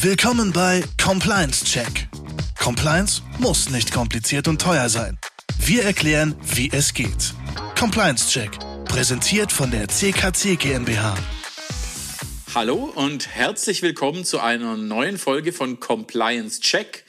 [0.00, 2.06] Willkommen bei Compliance Check.
[2.56, 5.18] Compliance muss nicht kompliziert und teuer sein.
[5.58, 7.34] Wir erklären, wie es geht.
[7.76, 8.52] Compliance Check,
[8.84, 11.16] präsentiert von der CKC GmbH.
[12.54, 17.04] Hallo und herzlich willkommen zu einer neuen Folge von Compliance Check,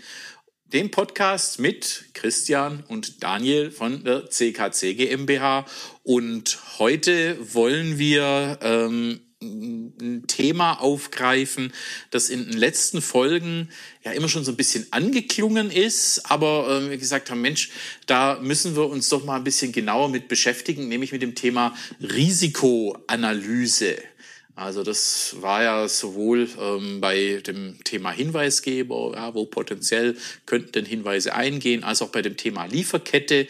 [0.66, 5.68] dem Podcast mit Christian und Daniel von der CKC GmbH.
[6.02, 11.72] Und heute wollen wir ähm, ein Thema aufgreifen,
[12.12, 13.70] das in den letzten Folgen
[14.04, 17.72] ja immer schon so ein bisschen angeklungen ist, aber äh, wir gesagt haben, Mensch,
[18.06, 21.74] da müssen wir uns doch mal ein bisschen genauer mit beschäftigen, nämlich mit dem Thema
[22.02, 23.98] Risikoanalyse.
[24.60, 30.86] Also das war ja sowohl ähm, bei dem Thema Hinweisgeber, ja, wo potenziell könnten denn
[30.86, 33.48] Hinweise eingehen, als auch bei dem Thema Lieferkette.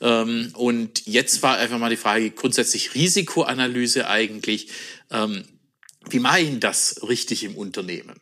[0.00, 4.68] Ähm, und jetzt war einfach mal die Frage grundsätzlich Risikoanalyse eigentlich.
[5.10, 5.42] Ähm,
[6.08, 8.20] wie mache ich das richtig im Unternehmen?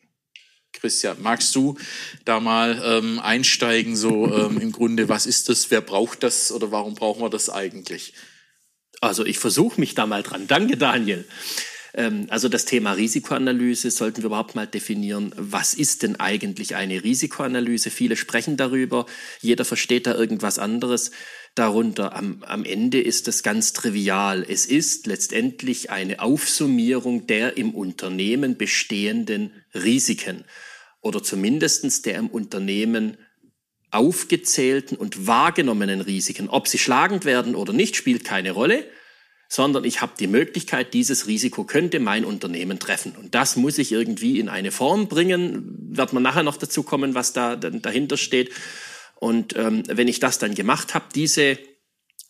[0.73, 1.77] Christian, magst du
[2.25, 6.73] da mal ähm, einsteigen, so ähm, im Grunde, was ist das, wer braucht das oder
[6.73, 8.15] warum brauchen wir das eigentlich?
[9.03, 10.47] Also ich versuche mich da mal dran.
[10.47, 11.27] Danke, Daniel.
[11.95, 15.33] Ähm, also das Thema Risikoanalyse sollten wir überhaupt mal definieren.
[15.37, 17.91] Was ist denn eigentlich eine Risikoanalyse?
[17.91, 19.07] Viele sprechen darüber,
[19.41, 21.11] jeder versteht da irgendwas anderes
[21.55, 22.15] darunter.
[22.15, 24.45] Am, am Ende ist das ganz trivial.
[24.49, 30.45] Es ist letztendlich eine Aufsummierung der im Unternehmen bestehenden Risiken
[31.01, 33.17] oder zumindestens der im Unternehmen
[33.91, 36.49] aufgezählten und wahrgenommenen Risiken.
[36.49, 38.85] Ob sie schlagend werden oder nicht, spielt keine Rolle
[39.53, 43.17] sondern ich habe die Möglichkeit, dieses Risiko könnte mein Unternehmen treffen.
[43.17, 45.89] Und das muss ich irgendwie in eine Form bringen.
[45.91, 48.53] Wird man nachher noch dazu kommen, was da dahinter steht.
[49.17, 51.59] Und ähm, wenn ich das dann gemacht habe, diese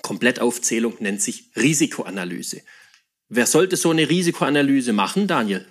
[0.00, 2.62] Komplettaufzählung nennt sich Risikoanalyse.
[3.28, 5.66] Wer sollte so eine Risikoanalyse machen, Daniel?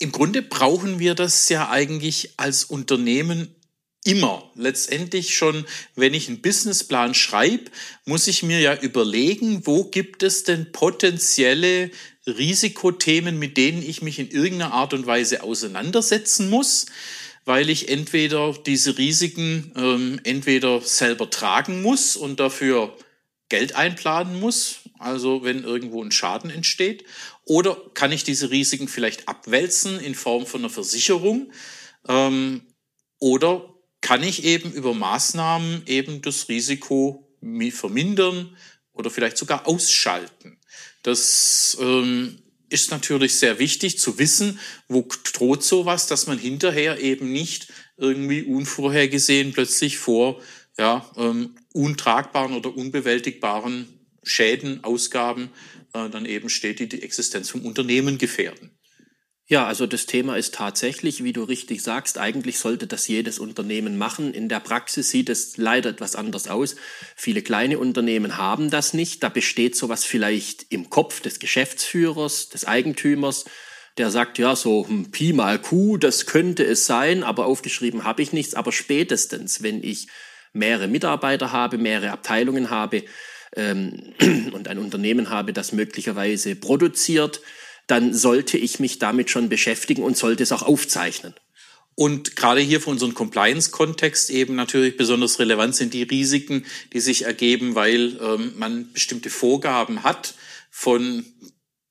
[0.00, 3.54] Im Grunde brauchen wir das ja eigentlich als Unternehmen
[4.04, 4.50] immer.
[4.54, 5.66] Letztendlich schon,
[5.96, 7.70] wenn ich einen Businessplan schreibe,
[8.04, 11.90] muss ich mir ja überlegen, wo gibt es denn potenzielle
[12.26, 16.86] Risikothemen, mit denen ich mich in irgendeiner Art und Weise auseinandersetzen muss,
[17.44, 22.96] weil ich entweder diese Risiken ähm, entweder selber tragen muss und dafür
[23.50, 27.04] Geld einplanen muss, also wenn irgendwo ein Schaden entsteht,
[27.44, 31.52] oder kann ich diese Risiken vielleicht abwälzen in Form von einer Versicherung,
[32.08, 32.62] ähm,
[33.18, 33.73] oder
[34.04, 37.26] kann ich eben über Maßnahmen eben das Risiko
[37.70, 38.54] vermindern
[38.92, 40.58] oder vielleicht sogar ausschalten.
[41.02, 42.38] Das ähm,
[42.68, 48.42] ist natürlich sehr wichtig zu wissen, wo droht sowas, dass man hinterher eben nicht irgendwie
[48.42, 50.38] unvorhergesehen plötzlich vor
[50.76, 53.88] ja, ähm, untragbaren oder unbewältigbaren
[54.22, 55.48] Schäden, Ausgaben
[55.94, 58.70] äh, dann eben steht, die die Existenz vom Unternehmen gefährden.
[59.46, 63.98] Ja, also das Thema ist tatsächlich, wie du richtig sagst, eigentlich sollte das jedes Unternehmen
[63.98, 64.32] machen.
[64.32, 66.76] In der Praxis sieht es leider etwas anders aus.
[67.14, 69.22] Viele kleine Unternehmen haben das nicht.
[69.22, 73.44] Da besteht sowas vielleicht im Kopf des Geschäftsführers, des Eigentümers,
[73.98, 78.22] der sagt, ja, so hm, Pi mal Q, das könnte es sein, aber aufgeschrieben habe
[78.22, 78.54] ich nichts.
[78.54, 80.08] Aber spätestens, wenn ich
[80.54, 83.04] mehrere Mitarbeiter habe, mehrere Abteilungen habe
[83.54, 84.14] ähm,
[84.52, 87.42] und ein Unternehmen habe, das möglicherweise produziert,
[87.86, 91.34] dann sollte ich mich damit schon beschäftigen und sollte es auch aufzeichnen.
[91.96, 97.24] Und gerade hier für unseren Compliance-Kontext eben natürlich besonders relevant sind die Risiken, die sich
[97.24, 100.34] ergeben, weil ähm, man bestimmte Vorgaben hat
[100.70, 101.24] von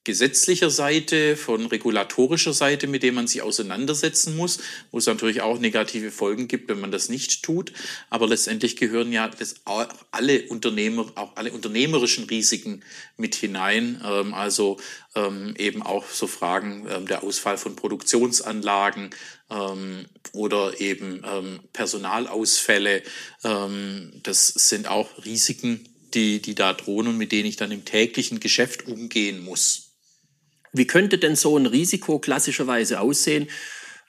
[0.03, 4.59] gesetzlicher Seite, von regulatorischer Seite, mit dem man sich auseinandersetzen muss,
[4.91, 7.71] wo es natürlich auch negative Folgen gibt, wenn man das nicht tut.
[8.09, 9.29] Aber letztendlich gehören ja
[10.11, 12.83] alle Unternehmer, auch alle unternehmerischen Risiken
[13.15, 14.01] mit hinein.
[14.05, 14.77] Ähm, also
[15.15, 19.11] ähm, eben auch so Fragen ähm, der Ausfall von Produktionsanlagen
[20.31, 21.21] oder eben
[21.73, 23.03] Personalausfälle.
[23.43, 28.39] Das sind auch Risiken, die, die da drohen und mit denen ich dann im täglichen
[28.39, 29.82] Geschäft umgehen muss.
[30.73, 33.47] Wie könnte denn so ein Risiko klassischerweise aussehen?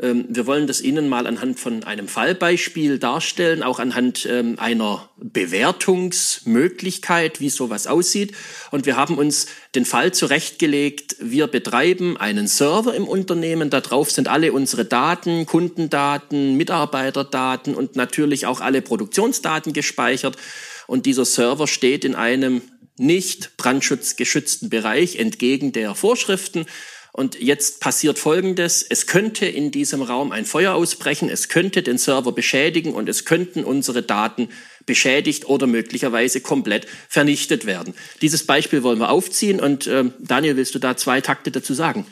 [0.01, 5.11] Ähm, wir wollen das Ihnen mal anhand von einem Fallbeispiel darstellen, auch anhand ähm, einer
[5.19, 8.35] Bewertungsmöglichkeit, wie sowas aussieht.
[8.71, 14.11] Und wir haben uns den Fall zurechtgelegt, wir betreiben einen Server im Unternehmen, da drauf
[14.11, 20.37] sind alle unsere Daten, Kundendaten, Mitarbeiterdaten und natürlich auch alle Produktionsdaten gespeichert.
[20.87, 22.61] Und dieser Server steht in einem
[22.97, 26.67] nicht brandschutzgeschützten Bereich entgegen der Vorschriften.
[27.13, 28.83] Und jetzt passiert Folgendes.
[28.83, 33.25] Es könnte in diesem Raum ein Feuer ausbrechen, es könnte den Server beschädigen und es
[33.25, 34.49] könnten unsere Daten
[34.85, 37.95] beschädigt oder möglicherweise komplett vernichtet werden.
[38.21, 42.05] Dieses Beispiel wollen wir aufziehen und äh, Daniel, willst du da zwei Takte dazu sagen?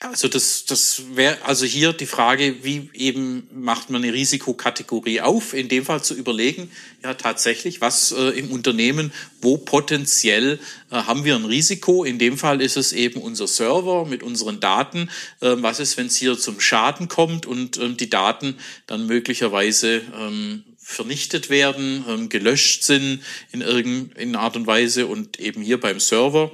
[0.00, 5.54] Also das, das wäre also hier die Frage, wie eben macht man eine Risikokategorie auf?
[5.54, 6.70] In dem Fall zu überlegen,
[7.02, 9.12] ja tatsächlich, was äh, im Unternehmen,
[9.42, 10.60] wo potenziell
[10.92, 12.04] äh, haben wir ein Risiko?
[12.04, 15.10] In dem Fall ist es eben unser Server mit unseren Daten.
[15.40, 18.56] Äh, was ist, wenn es hier zum Schaden kommt und ähm, die Daten
[18.86, 23.20] dann möglicherweise ähm, vernichtet werden, ähm, gelöscht sind
[23.50, 26.52] in irgendeiner Art und Weise und eben hier beim Server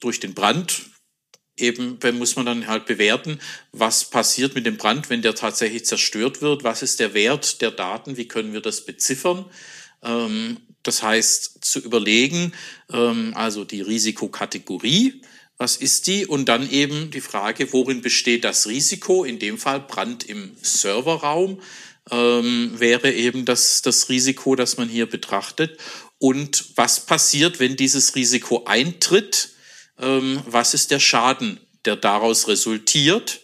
[0.00, 0.91] durch den Brand
[1.56, 3.38] eben muss man dann halt bewerten,
[3.72, 7.70] was passiert mit dem Brand, wenn der tatsächlich zerstört wird, was ist der Wert der
[7.70, 9.44] Daten, wie können wir das beziffern.
[10.02, 12.52] Ähm, das heißt, zu überlegen,
[12.92, 15.22] ähm, also die Risikokategorie,
[15.58, 16.26] was ist die?
[16.26, 19.22] Und dann eben die Frage, worin besteht das Risiko?
[19.22, 21.60] In dem Fall Brand im Serverraum
[22.10, 25.78] ähm, wäre eben das, das Risiko, das man hier betrachtet.
[26.18, 29.50] Und was passiert, wenn dieses Risiko eintritt?
[29.98, 33.40] Ähm, was ist der Schaden, der daraus resultiert.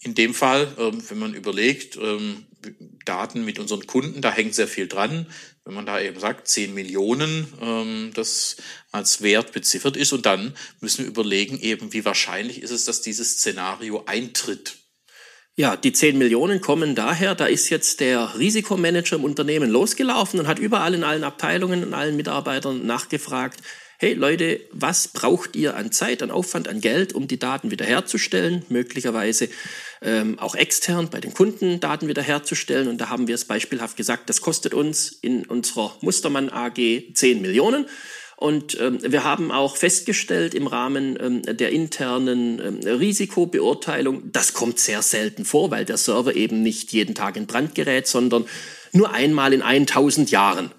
[0.00, 2.46] In dem Fall, ähm, wenn man überlegt, ähm,
[3.04, 5.26] Daten mit unseren Kunden, da hängt sehr viel dran.
[5.64, 8.56] Wenn man da eben sagt, 10 Millionen, das
[8.90, 10.12] als Wert beziffert ist.
[10.12, 14.78] Und dann müssen wir überlegen, eben, wie wahrscheinlich ist es, dass dieses Szenario eintritt.
[15.58, 20.46] Ja, die 10 Millionen kommen daher, da ist jetzt der Risikomanager im Unternehmen losgelaufen und
[20.46, 23.60] hat überall in allen Abteilungen und allen Mitarbeitern nachgefragt,
[24.00, 28.64] hey Leute, was braucht ihr an Zeit, an Aufwand, an Geld, um die Daten wiederherzustellen,
[28.68, 29.48] möglicherweise
[30.00, 32.86] ähm, auch extern bei den Kunden Daten wiederherzustellen.
[32.86, 36.78] Und da haben wir es beispielhaft gesagt, das kostet uns in unserer Mustermann AG
[37.12, 37.86] 10 Millionen.
[38.36, 44.78] Und ähm, wir haben auch festgestellt im Rahmen ähm, der internen ähm, Risikobeurteilung, das kommt
[44.78, 48.44] sehr selten vor, weil der Server eben nicht jeden Tag in Brand gerät, sondern
[48.92, 50.70] nur einmal in 1000 Jahren.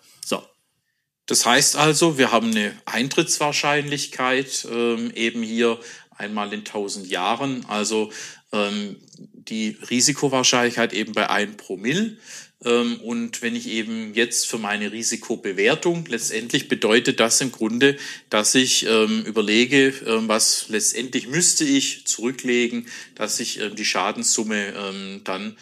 [1.29, 5.79] Das heißt also, wir haben eine Eintrittswahrscheinlichkeit ähm, eben hier
[6.09, 8.11] einmal in 1000 Jahren, also
[8.51, 8.95] ähm,
[9.33, 12.17] die Risikowahrscheinlichkeit eben bei 1 Promille.
[12.65, 17.97] Ähm, und wenn ich eben jetzt für meine Risikobewertung, letztendlich bedeutet das im Grunde,
[18.31, 25.21] dass ich ähm, überlege, ähm, was letztendlich müsste ich zurücklegen, dass ich ähm, die Schadenssumme
[25.25, 25.57] dann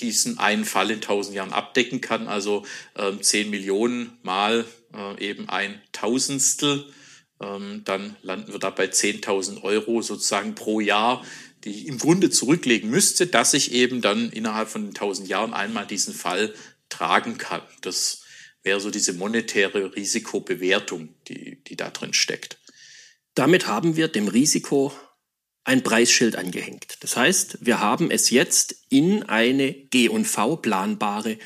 [0.00, 2.28] diesen einen Fall in 1000 Jahren abdecken kann.
[2.28, 2.64] Also
[2.96, 4.64] ähm, 10 Millionen mal
[4.94, 6.86] äh, eben ein Tausendstel.
[7.40, 11.24] Ähm, dann landen wir da bei 10.000 Euro sozusagen pro Jahr,
[11.64, 15.86] die ich im Grunde zurücklegen müsste, dass ich eben dann innerhalb von 1000 Jahren einmal
[15.86, 16.54] diesen Fall
[16.88, 17.62] tragen kann.
[17.82, 18.22] Das
[18.62, 22.58] wäre so diese monetäre Risikobewertung, die, die da drin steckt.
[23.34, 24.92] Damit haben wir dem Risiko
[25.66, 26.98] ein Preisschild angehängt.
[27.00, 31.38] Das heißt, wir haben es jetzt in eine G&V planbare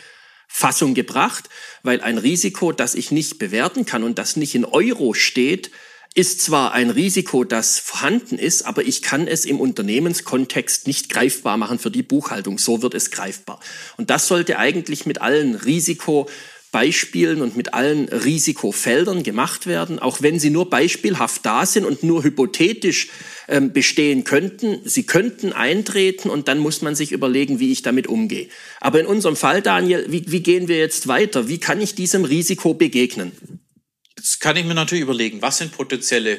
[0.46, 1.48] Fassung gebracht,
[1.82, 5.70] weil ein Risiko, das ich nicht bewerten kann und das nicht in Euro steht,
[6.14, 11.56] ist zwar ein Risiko, das vorhanden ist, aber ich kann es im Unternehmenskontext nicht greifbar
[11.56, 12.58] machen für die Buchhaltung.
[12.58, 13.60] So wird es greifbar.
[13.96, 16.28] Und das sollte eigentlich mit allen Risiko
[16.72, 22.02] Beispielen und mit allen Risikofeldern gemacht werden, auch wenn sie nur beispielhaft da sind und
[22.02, 23.08] nur hypothetisch
[23.48, 24.80] ähm, bestehen könnten.
[24.84, 28.48] Sie könnten eintreten und dann muss man sich überlegen, wie ich damit umgehe.
[28.80, 31.48] Aber in unserem Fall, Daniel, wie, wie gehen wir jetzt weiter?
[31.48, 33.32] Wie kann ich diesem Risiko begegnen?
[34.16, 36.38] Jetzt kann ich mir natürlich überlegen, was sind potenzielle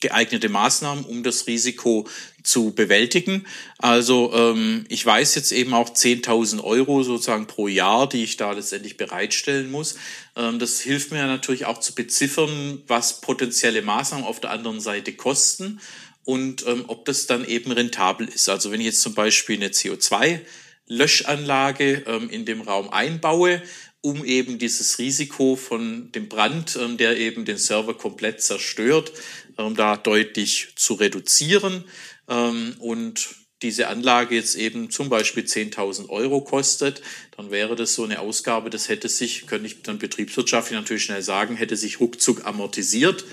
[0.00, 2.08] geeignete Maßnahmen, um das Risiko
[2.42, 3.46] zu bewältigen.
[3.78, 8.52] Also ähm, ich weiß jetzt eben auch 10.000 Euro sozusagen pro Jahr, die ich da
[8.52, 9.96] letztendlich bereitstellen muss.
[10.36, 15.12] Ähm, das hilft mir natürlich auch zu beziffern, was potenzielle Maßnahmen auf der anderen Seite
[15.12, 15.80] kosten
[16.24, 18.48] und ähm, ob das dann eben rentabel ist.
[18.48, 20.40] Also wenn ich jetzt zum Beispiel eine CO2
[20.86, 23.62] Löschanlage ähm, in dem Raum einbaue,
[24.02, 29.12] um eben dieses Risiko von dem Brand, ähm, der eben den Server komplett zerstört,
[29.56, 31.84] um da deutlich zu reduzieren.
[32.30, 37.02] Ähm, und diese Anlage jetzt eben zum Beispiel 10.000 Euro kostet,
[37.40, 41.22] dann wäre das so eine Ausgabe, das hätte sich, könnte ich dann betriebswirtschaftlich natürlich schnell
[41.22, 43.24] sagen, hätte sich ruckzuck amortisiert.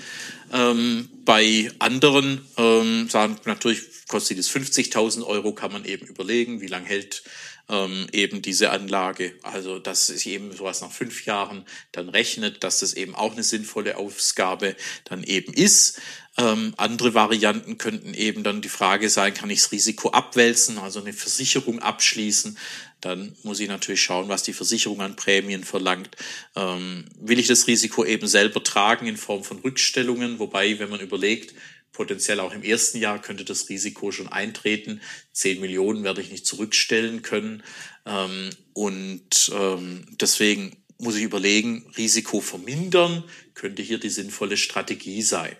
[0.50, 6.68] Ähm, bei anderen ähm, sagen natürlich kostet es 50.000 Euro, kann man eben überlegen, wie
[6.68, 7.22] lange hält
[7.68, 9.34] ähm, eben diese Anlage.
[9.42, 13.42] Also dass sich eben sowas nach fünf Jahren dann rechnet, dass das eben auch eine
[13.42, 14.74] sinnvolle Ausgabe
[15.04, 16.00] dann eben ist.
[16.38, 21.00] Ähm, andere Varianten könnten eben dann die Frage sein, kann ich das Risiko abwälzen, also
[21.00, 22.56] eine Versicherung abschließen.
[23.00, 26.16] Dann muss ich natürlich schauen, was die Versicherung an Prämien verlangt.
[26.56, 30.38] Ähm, will ich das Risiko eben selber tragen in Form von Rückstellungen?
[30.38, 31.54] Wobei, wenn man überlegt,
[31.92, 35.00] potenziell auch im ersten Jahr könnte das Risiko schon eintreten.
[35.32, 37.62] Zehn Millionen werde ich nicht zurückstellen können.
[38.04, 43.24] Ähm, und ähm, deswegen muss ich überlegen, Risiko vermindern
[43.54, 45.56] könnte hier die sinnvolle Strategie sein.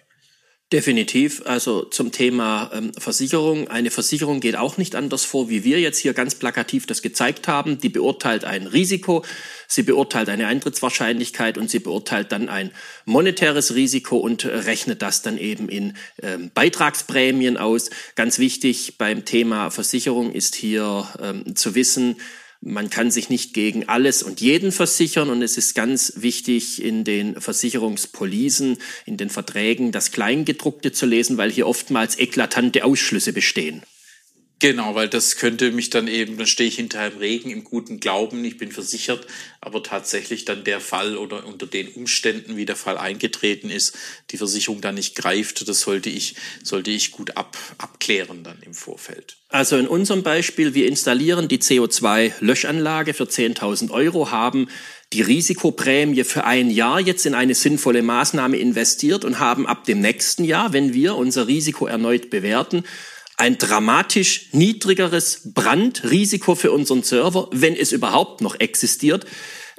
[0.71, 1.41] Definitiv.
[1.47, 3.69] Also zum Thema ähm, Versicherung.
[3.69, 7.49] Eine Versicherung geht auch nicht anders vor, wie wir jetzt hier ganz plakativ das gezeigt
[7.49, 7.79] haben.
[7.81, 9.25] Die beurteilt ein Risiko,
[9.67, 12.71] sie beurteilt eine Eintrittswahrscheinlichkeit und sie beurteilt dann ein
[13.07, 17.89] monetäres Risiko und rechnet das dann eben in ähm, Beitragsprämien aus.
[18.15, 22.17] Ganz wichtig beim Thema Versicherung ist hier ähm, zu wissen,
[22.61, 27.05] man kann sich nicht gegen alles und jeden versichern und es ist ganz wichtig in
[27.05, 33.83] den Versicherungspolisen, in den Verträgen das Kleingedruckte zu lesen, weil hier oftmals eklatante Ausschlüsse bestehen.
[34.61, 38.01] Genau, weil das könnte mich dann eben, dann stehe ich hinter einem Regen im guten
[38.01, 39.25] Glauben, ich bin versichert,
[39.61, 43.97] aber tatsächlich dann der Fall oder unter den Umständen, wie der Fall eingetreten ist,
[44.31, 46.35] die Versicherung dann nicht greift, das sollte ich,
[46.65, 49.37] sollte ich gut ab, abklären dann im Vorfeld.
[49.49, 54.69] Also in unserem Beispiel, wir installieren die CO2-Löschanlage für 10.000 Euro, haben
[55.13, 60.01] die Risikoprämie für ein Jahr jetzt in eine sinnvolle Maßnahme investiert und haben ab dem
[60.01, 62.85] nächsten Jahr, wenn wir unser Risiko erneut bewerten,
[63.39, 69.27] ein dramatisch niedrigeres Brandrisiko für unseren Server, wenn es überhaupt noch existiert.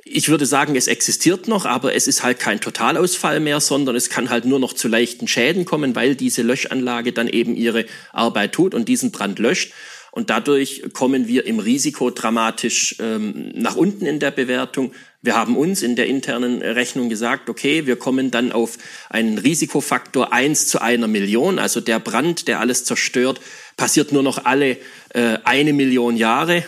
[0.05, 4.09] Ich würde sagen, es existiert noch, aber es ist halt kein Totalausfall mehr, sondern es
[4.09, 8.53] kann halt nur noch zu leichten Schäden kommen, weil diese Löschanlage dann eben ihre Arbeit
[8.53, 9.73] tut und diesen Brand löscht.
[10.11, 14.93] Und dadurch kommen wir im Risiko dramatisch ähm, nach unten in der Bewertung.
[15.21, 18.77] Wir haben uns in der internen Rechnung gesagt, okay, wir kommen dann auf
[19.09, 21.59] einen Risikofaktor eins zu einer Million.
[21.59, 23.41] Also der Brand, der alles zerstört,
[23.79, 24.77] passiert nur noch alle
[25.13, 26.63] äh, eine Million Jahre.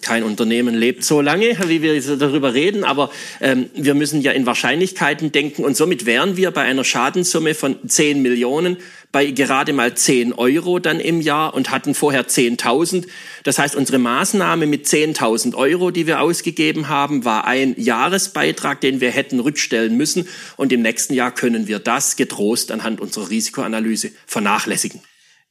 [0.00, 3.10] Kein Unternehmen lebt so lange, wie wir darüber reden, aber
[3.40, 7.76] ähm, wir müssen ja in Wahrscheinlichkeiten denken und somit wären wir bei einer Schadenssumme von
[7.86, 8.78] 10 Millionen
[9.12, 13.06] bei gerade mal 10 Euro dann im Jahr und hatten vorher 10.000.
[13.44, 19.00] Das heißt, unsere Maßnahme mit 10.000 Euro, die wir ausgegeben haben, war ein Jahresbeitrag, den
[19.00, 20.28] wir hätten rückstellen müssen.
[20.56, 25.00] Und im nächsten Jahr können wir das getrost anhand unserer Risikoanalyse vernachlässigen.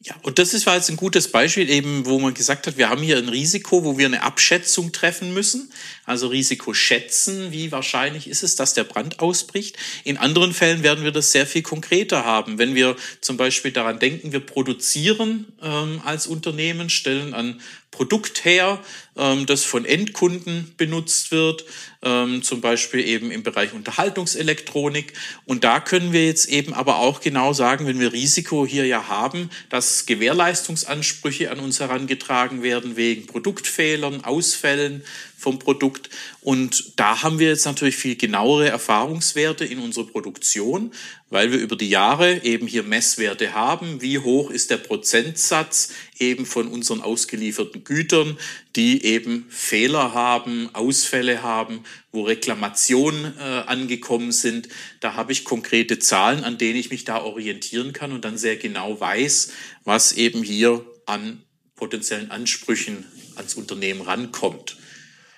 [0.06, 2.92] Ja, und das ist war jetzt ein gutes Beispiel eben, wo man gesagt hat, wir
[2.92, 5.72] haben hier ein Risiko, wo wir eine Abschätzung treffen müssen.
[6.06, 9.78] Also Risiko schätzen, wie wahrscheinlich ist es, dass der Brand ausbricht.
[10.04, 12.60] In anderen Fällen werden wir das sehr viel konkreter haben.
[12.60, 17.60] Wenn wir zum Beispiel daran denken, wir produzieren ähm, als Unternehmen, stellen an
[17.96, 18.80] Produkt her,
[19.16, 21.64] ähm, das von Endkunden benutzt wird,
[22.04, 25.14] ähm, zum Beispiel eben im Bereich Unterhaltungselektronik.
[25.46, 29.08] Und da können wir jetzt eben aber auch genau sagen, wenn wir Risiko hier ja
[29.08, 35.02] haben, dass Gewährleistungsansprüche an uns herangetragen werden wegen Produktfehlern, Ausfällen,
[35.46, 36.10] vom Produkt.
[36.42, 40.92] Und da haben wir jetzt natürlich viel genauere Erfahrungswerte in unserer Produktion,
[41.30, 44.02] weil wir über die Jahre eben hier Messwerte haben.
[44.02, 48.40] Wie hoch ist der Prozentsatz eben von unseren ausgelieferten Gütern,
[48.76, 54.68] die eben Fehler haben, Ausfälle haben, wo Reklamationen äh, angekommen sind.
[55.00, 58.58] Da habe ich konkrete Zahlen, an denen ich mich da orientieren kann und dann sehr
[58.58, 59.52] genau weiß,
[59.84, 61.44] was eben hier an
[61.76, 64.78] potenziellen Ansprüchen ans Unternehmen rankommt.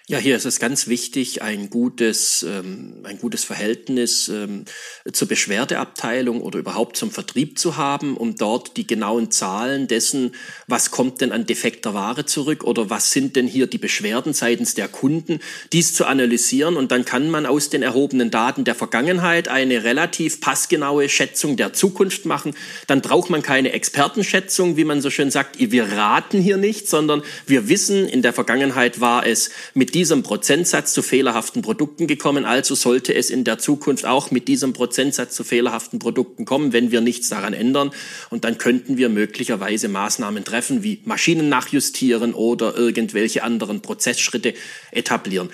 [0.09, 4.63] Ja, hier ist es ganz wichtig, ein gutes, ähm, ein gutes Verhältnis ähm,
[5.11, 10.33] zur Beschwerdeabteilung oder überhaupt zum Vertrieb zu haben, um dort die genauen Zahlen dessen,
[10.65, 14.75] was kommt denn an defekter Ware zurück oder was sind denn hier die Beschwerden seitens
[14.75, 15.39] der Kunden,
[15.73, 20.39] dies zu analysieren und dann kann man aus den erhobenen Daten der Vergangenheit eine relativ
[20.39, 22.55] passgenaue Schätzung der Zukunft machen.
[22.87, 27.23] Dann braucht man keine Expertenschätzung, wie man so schön sagt, wir raten hier nicht, sondern
[27.45, 32.75] wir wissen, in der Vergangenheit war es mit diesem Prozentsatz zu fehlerhaften Produkten gekommen, also
[32.75, 37.01] sollte es in der Zukunft auch mit diesem Prozentsatz zu fehlerhaften Produkten kommen, wenn wir
[37.01, 37.89] nichts daran ändern.
[38.29, 44.53] Und dann könnten wir möglicherweise Maßnahmen treffen, wie Maschinen nachjustieren oder irgendwelche anderen Prozessschritte
[44.91, 45.49] etablieren.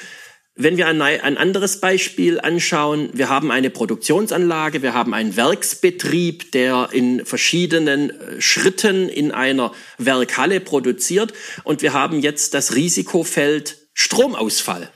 [0.56, 1.02] Wenn wir ein,
[1.38, 8.42] anderes Beispiel anschauen, wir haben eine Produktionsanlage, wir haben einen Werksbetrieb, der in verschiedenen äh,
[8.42, 11.34] Schritten in einer Werkhalle produziert
[11.64, 14.92] und wir haben jetzt das Risikofeld Stromausfall.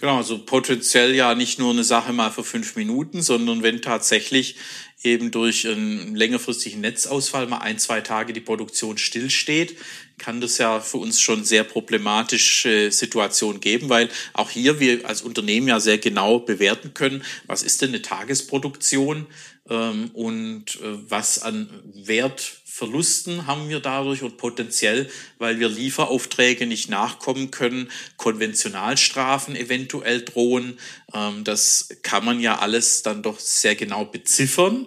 [0.00, 4.54] Genau, also potenziell ja nicht nur eine Sache mal für fünf Minuten, sondern wenn tatsächlich
[5.02, 9.76] eben durch einen längerfristigen Netzausfall mal ein, zwei Tage die Produktion stillsteht,
[10.16, 15.22] kann das ja für uns schon sehr problematische Situation geben, weil auch hier wir als
[15.22, 19.26] Unternehmen ja sehr genau bewerten können, was ist denn eine Tagesproduktion
[19.68, 26.64] ähm, und äh, was an Wert Verlusten haben wir dadurch und potenziell, weil wir Lieferaufträge
[26.64, 30.78] nicht nachkommen können, Konventionalstrafen eventuell drohen.
[31.12, 34.86] Ähm, das kann man ja alles dann doch sehr genau beziffern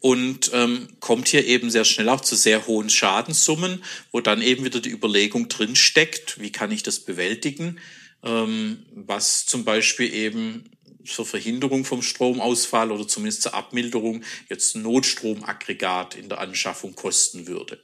[0.00, 4.64] und ähm, kommt hier eben sehr schnell auch zu sehr hohen Schadenssummen, wo dann eben
[4.64, 7.78] wieder die Überlegung drin steckt, wie kann ich das bewältigen,
[8.24, 10.64] ähm, was zum Beispiel eben
[11.04, 17.46] zur Verhinderung vom Stromausfall oder zumindest zur Abmilderung jetzt ein Notstromaggregat in der Anschaffung kosten
[17.46, 17.82] würde.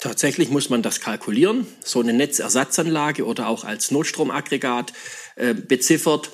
[0.00, 1.66] Tatsächlich muss man das kalkulieren.
[1.84, 4.92] So eine Netzersatzanlage oder auch als Notstromaggregat
[5.36, 6.30] äh, beziffert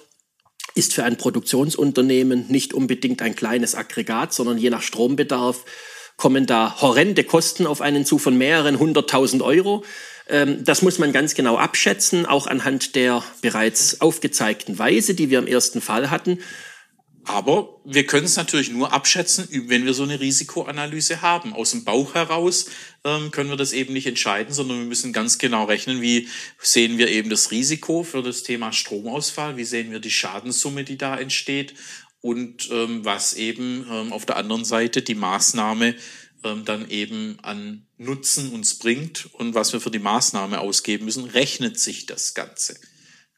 [0.75, 5.65] ist für ein Produktionsunternehmen nicht unbedingt ein kleines Aggregat, sondern je nach Strombedarf
[6.17, 9.85] kommen da horrende Kosten auf einen zu von mehreren hunderttausend Euro.
[10.29, 15.39] Ähm, das muss man ganz genau abschätzen, auch anhand der bereits aufgezeigten Weise, die wir
[15.39, 16.39] im ersten Fall hatten.
[17.29, 21.55] Aber wir können es natürlich nur abschätzen, wenn wir so eine Risikoanalyse haben.
[21.55, 22.67] Aus dem Bauch heraus
[23.05, 26.29] ähm, können wir das eben nicht entscheiden, sondern wir müssen ganz genau rechnen, wie
[26.61, 30.99] sehen wir eben das Risiko für das Thema Stromausfall, wie sehen wir die Schadenssumme, die
[30.99, 31.75] da entsteht
[32.21, 35.97] und ähm, was eben ähm, auf der anderen Seite die Maßnahme
[36.47, 41.25] ähm, dann eben an Nutzen uns bringt und was wir für die Maßnahme ausgeben müssen,
[41.25, 42.79] rechnet sich das Ganze.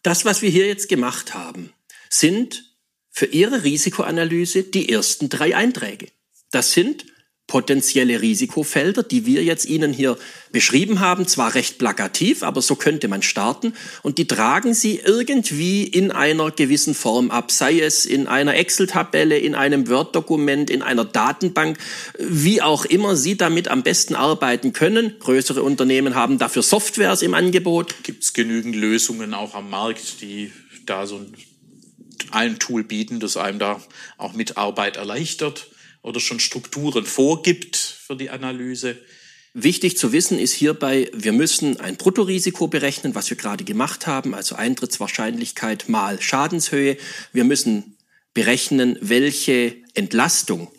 [0.02, 1.72] Das, was wir hier jetzt gemacht haben,
[2.10, 2.64] sind
[3.10, 6.08] für Ihre Risikoanalyse die ersten drei Einträge.
[6.50, 7.06] Das sind
[7.48, 10.16] potenzielle Risikofelder, die wir jetzt Ihnen hier
[10.52, 15.82] beschrieben haben, zwar recht plakativ, aber so könnte man starten und die tragen Sie irgendwie
[15.82, 21.06] in einer gewissen Form ab, sei es in einer Excel-Tabelle, in einem Word-Dokument, in einer
[21.06, 21.78] Datenbank,
[22.18, 25.14] wie auch immer Sie damit am besten arbeiten können.
[25.18, 27.94] Größere Unternehmen haben dafür Softwares im Angebot.
[28.02, 30.52] Gibt es genügend Lösungen auch am Markt, die
[30.86, 31.34] da so ein
[32.30, 33.80] ein Tool bieten, das einem da
[34.18, 35.68] auch mit Arbeit erleichtert
[36.08, 38.96] oder schon Strukturen vorgibt für die Analyse.
[39.54, 44.34] Wichtig zu wissen ist hierbei, wir müssen ein Bruttorisiko berechnen, was wir gerade gemacht haben,
[44.34, 46.96] also Eintrittswahrscheinlichkeit mal Schadenshöhe.
[47.32, 47.96] Wir müssen
[48.34, 50.70] berechnen, welche Entlastung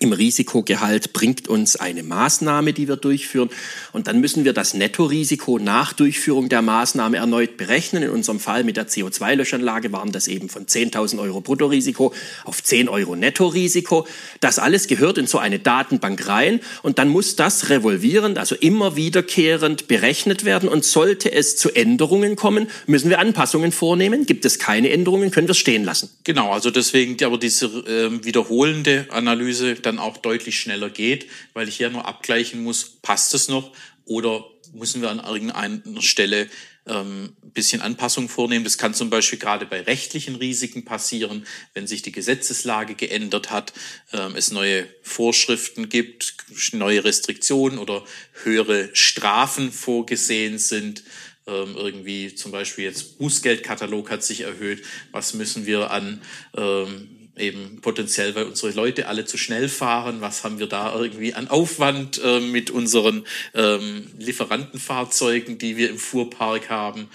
[0.00, 3.50] im Risikogehalt bringt uns eine Maßnahme, die wir durchführen.
[3.92, 8.02] Und dann müssen wir das Nettorisiko nach Durchführung der Maßnahme erneut berechnen.
[8.02, 12.14] In unserem Fall mit der CO2-Löschanlage waren das eben von 10.000 Euro Bruttorisiko
[12.44, 14.06] auf 10 Euro Nettorisiko.
[14.40, 16.60] Das alles gehört in so eine Datenbank rein.
[16.82, 20.68] Und dann muss das revolvierend, also immer wiederkehrend berechnet werden.
[20.68, 24.26] Und sollte es zu Änderungen kommen, müssen wir Anpassungen vornehmen.
[24.26, 26.10] Gibt es keine Änderungen, können wir es stehen lassen.
[26.24, 31.76] Genau, also deswegen aber diese äh, wiederholende Analyse dann auch deutlich schneller geht, weil ich
[31.76, 33.72] hier nur abgleichen muss, passt es noch
[34.04, 36.48] oder müssen wir an irgendeiner Stelle
[36.86, 38.64] ähm, ein bisschen Anpassung vornehmen.
[38.64, 43.72] Das kann zum Beispiel gerade bei rechtlichen Risiken passieren, wenn sich die Gesetzeslage geändert hat,
[44.12, 46.34] ähm, es neue Vorschriften gibt,
[46.72, 48.04] neue Restriktionen oder
[48.42, 51.02] höhere Strafen vorgesehen sind.
[51.46, 54.84] Ähm, irgendwie zum Beispiel jetzt Bußgeldkatalog hat sich erhöht.
[55.12, 56.20] Was müssen wir an
[56.56, 60.20] ähm, eben potenziell, weil unsere Leute alle zu schnell fahren.
[60.20, 63.24] Was haben wir da irgendwie an Aufwand äh, mit unseren
[63.54, 67.08] ähm, Lieferantenfahrzeugen, die wir im Fuhrpark haben?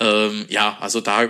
[0.00, 1.28] Ähm, ja, also da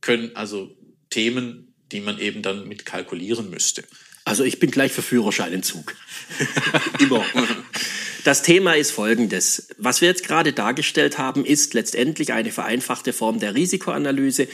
[0.00, 0.74] können also
[1.10, 3.84] Themen, die man eben dann mit kalkulieren müsste.
[4.24, 5.94] Also ich bin gleich für Führerscheinentzug.
[7.00, 7.24] Immer.
[8.24, 9.68] Das Thema ist folgendes.
[9.78, 14.46] Was wir jetzt gerade dargestellt haben, ist letztendlich eine vereinfachte Form der Risikoanalyse.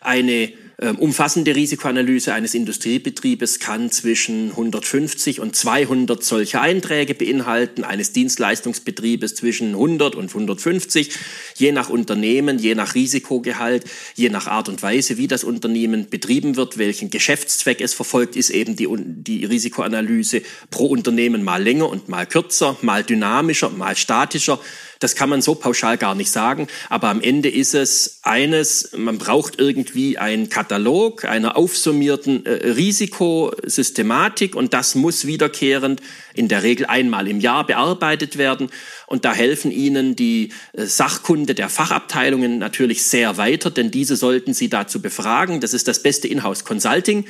[0.00, 0.52] Eine
[0.98, 9.68] umfassende Risikoanalyse eines Industriebetriebes kann zwischen 150 und 200 solche Einträge beinhalten, eines Dienstleistungsbetriebes zwischen
[9.68, 11.10] 100 und 150,
[11.54, 13.84] je nach Unternehmen, je nach Risikogehalt,
[14.14, 18.50] je nach Art und Weise, wie das Unternehmen betrieben wird, welchen Geschäftszweck es verfolgt, ist
[18.50, 24.58] eben die, die Risikoanalyse pro Unternehmen mal länger und mal kürzer, mal dynamischer, mal statischer.
[25.00, 29.18] Das kann man so pauschal gar nicht sagen, aber am Ende ist es eines, man
[29.18, 36.00] braucht irgendwie einen Katalog einer aufsummierten äh, Risikosystematik und das muss wiederkehrend
[36.34, 38.70] in der Regel einmal im Jahr bearbeitet werden
[39.06, 44.54] und da helfen Ihnen die äh, Sachkunde der Fachabteilungen natürlich sehr weiter, denn diese sollten
[44.54, 45.60] Sie dazu befragen.
[45.60, 47.26] Das ist das beste Inhouse Consulting.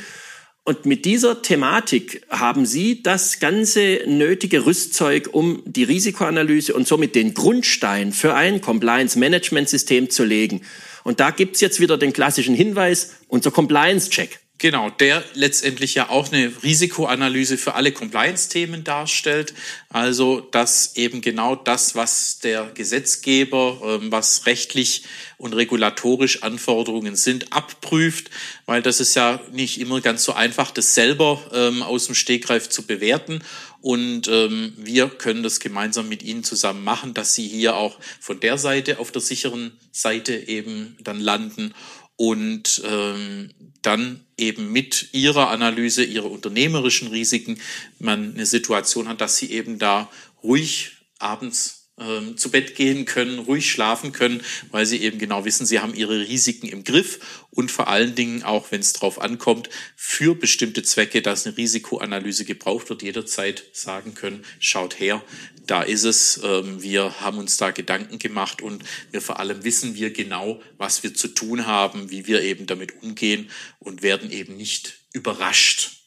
[0.67, 7.15] Und mit dieser Thematik haben Sie das ganze nötige Rüstzeug, um die Risikoanalyse und somit
[7.15, 10.63] den Grundstein für ein Compliance-Management-System zu legen.
[11.03, 14.41] Und da gibt's jetzt wieder den klassischen Hinweis, unser Compliance-Check.
[14.59, 19.53] Genau, der letztendlich ja auch eine Risikoanalyse für alle Compliance-Themen darstellt.
[19.89, 25.03] Also, dass eben genau das, was der Gesetzgeber, ähm, was rechtlich
[25.39, 28.31] und regulatorisch Anforderungen sind, abprüft,
[28.65, 32.69] weil das ist ja nicht immer ganz so einfach, das selber ähm, aus dem Stegreif
[32.69, 33.43] zu bewerten.
[33.81, 38.39] Und ähm, wir können das gemeinsam mit Ihnen zusammen machen, dass Sie hier auch von
[38.39, 41.75] der Seite auf der sicheren Seite eben dann landen
[42.17, 43.51] und ähm,
[43.83, 47.61] dann eben mit ihrer Analyse, ihrer unternehmerischen Risiken
[47.99, 50.11] man eine Situation hat, dass sie eben da
[50.43, 55.65] ruhig abends ähm, zu Bett gehen können, ruhig schlafen können, weil sie eben genau wissen,
[55.65, 59.71] sie haben ihre Risiken im Griff und vor allen Dingen auch, wenn es drauf ankommt,
[59.95, 65.23] für bestimmte Zwecke, dass eine Risikoanalyse gebraucht wird, jederzeit sagen können, schaut her,
[65.67, 69.95] da ist es, ähm, wir haben uns da Gedanken gemacht und wir vor allem wissen
[69.95, 74.57] wir genau, was wir zu tun haben, wie wir eben damit umgehen und werden eben
[74.57, 76.04] nicht überrascht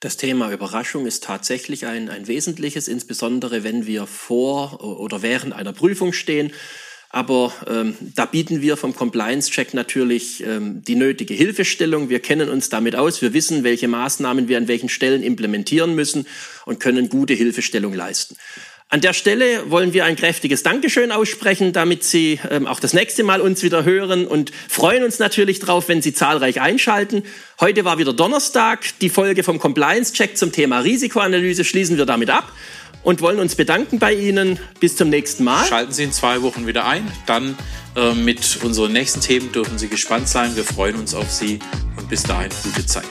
[0.00, 5.74] das Thema Überraschung ist tatsächlich ein, ein wesentliches, insbesondere wenn wir vor oder während einer
[5.74, 6.52] Prüfung stehen.
[7.12, 12.08] Aber ähm, da bieten wir vom Compliance-Check natürlich ähm, die nötige Hilfestellung.
[12.08, 13.20] Wir kennen uns damit aus.
[13.20, 16.26] Wir wissen, welche Maßnahmen wir an welchen Stellen implementieren müssen
[16.66, 18.36] und können gute Hilfestellung leisten.
[18.92, 23.22] An der Stelle wollen wir ein kräftiges Dankeschön aussprechen, damit Sie ähm, auch das nächste
[23.22, 27.22] Mal uns wieder hören und freuen uns natürlich drauf, wenn Sie zahlreich einschalten.
[27.60, 28.98] Heute war wieder Donnerstag.
[29.00, 32.50] Die Folge vom Compliance Check zum Thema Risikoanalyse schließen wir damit ab
[33.04, 34.58] und wollen uns bedanken bei Ihnen.
[34.80, 35.64] Bis zum nächsten Mal.
[35.66, 37.06] Schalten Sie in zwei Wochen wieder ein.
[37.26, 37.56] Dann
[37.94, 40.56] äh, mit unseren nächsten Themen dürfen Sie gespannt sein.
[40.56, 41.60] Wir freuen uns auf Sie
[41.96, 43.04] und bis dahin gute Zeit.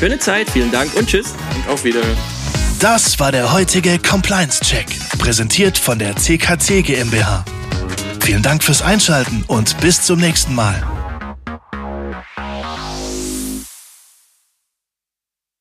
[0.00, 1.32] Schöne Zeit, vielen Dank und tschüss.
[1.54, 2.45] Und auf Wiederhören.
[2.80, 4.86] Das war der heutige Compliance Check,
[5.18, 7.42] präsentiert von der CKC GmbH.
[8.20, 10.95] Vielen Dank fürs Einschalten und bis zum nächsten Mal.